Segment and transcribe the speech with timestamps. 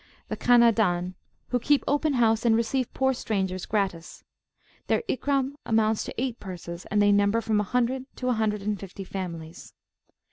[0.29, 1.13] The Khanahdan,
[1.49, 4.23] who keep open house and receive poor strangers gratis.
[4.87, 8.63] Their Ikram amounts to eight purses, and they number from a hundred to a hundred
[8.63, 9.75] and fifty families.